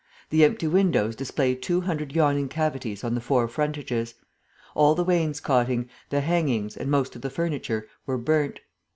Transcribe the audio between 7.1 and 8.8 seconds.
of the furniture were burnt.